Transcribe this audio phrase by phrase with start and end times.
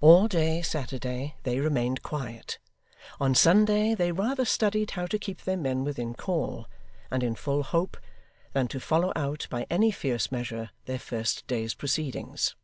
[0.00, 2.58] All day, Saturday, they remained quiet.
[3.20, 6.66] On Sunday, they rather studied how to keep their men within call,
[7.10, 7.98] and in full hope,
[8.54, 12.54] than to follow out, by any fierce measure, their first day's proceedings.